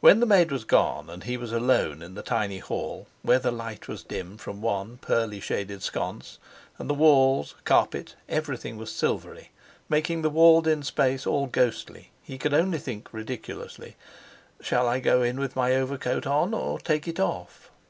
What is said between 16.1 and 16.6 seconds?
on,